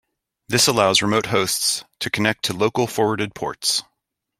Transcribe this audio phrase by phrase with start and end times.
[0.47, 3.83] This allows remote hosts to connect to local forwarded ports.